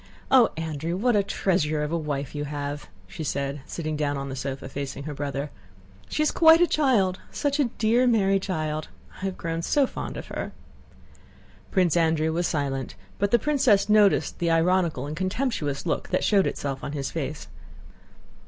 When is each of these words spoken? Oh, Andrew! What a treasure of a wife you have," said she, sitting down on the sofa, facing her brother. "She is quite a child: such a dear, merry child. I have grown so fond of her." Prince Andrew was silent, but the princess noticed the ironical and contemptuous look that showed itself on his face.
Oh, 0.31 0.49
Andrew! 0.57 0.97
What 0.97 1.15
a 1.15 1.21
treasure 1.21 1.83
of 1.83 1.91
a 1.91 1.95
wife 1.95 2.33
you 2.33 2.45
have," 2.45 2.87
said 3.07 3.57
she, 3.61 3.69
sitting 3.71 3.95
down 3.95 4.17
on 4.17 4.29
the 4.29 4.35
sofa, 4.35 4.67
facing 4.67 5.03
her 5.03 5.13
brother. 5.13 5.51
"She 6.09 6.23
is 6.23 6.31
quite 6.31 6.59
a 6.59 6.65
child: 6.65 7.19
such 7.29 7.59
a 7.59 7.65
dear, 7.65 8.07
merry 8.07 8.39
child. 8.39 8.87
I 9.17 9.25
have 9.25 9.37
grown 9.37 9.61
so 9.61 9.85
fond 9.85 10.17
of 10.17 10.25
her." 10.29 10.53
Prince 11.69 11.95
Andrew 11.95 12.33
was 12.33 12.47
silent, 12.47 12.95
but 13.19 13.29
the 13.29 13.37
princess 13.37 13.89
noticed 13.89 14.39
the 14.39 14.49
ironical 14.49 15.05
and 15.05 15.15
contemptuous 15.15 15.85
look 15.85 16.09
that 16.09 16.23
showed 16.23 16.47
itself 16.47 16.83
on 16.83 16.93
his 16.93 17.11
face. 17.11 17.47